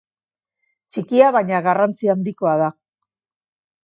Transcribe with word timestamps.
Txikia 0.93 1.27
baina 1.35 1.59
garrantzi 1.67 2.09
handikoa 2.15 2.55
da. 2.63 2.71